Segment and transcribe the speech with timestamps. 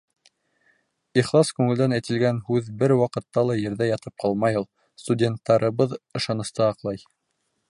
[1.21, 4.69] Ихлас күңелдән әйтелгән һүҙ бер ваҡытта ла ерҙә ятып ҡалмай ул:
[5.05, 7.09] студенттарыбыҙ ышанысты аҡлай.